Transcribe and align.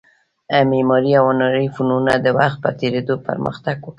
معماري 0.69 1.11
او 1.19 1.25
هنري 1.31 1.65
فنونو 1.75 2.11
د 2.25 2.27
وخت 2.39 2.57
په 2.63 2.69
تېرېدو 2.79 3.13
پرمختګ 3.27 3.77
وکړ 3.81 3.89